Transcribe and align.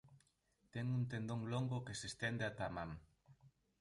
Ten 0.73 0.85
un 0.97 1.03
tendón 1.11 1.41
longo 1.53 1.77
que 1.85 1.97
se 1.99 2.05
estende 2.11 2.43
ata 2.49 2.63
a 2.67 2.73
man. 2.77 2.91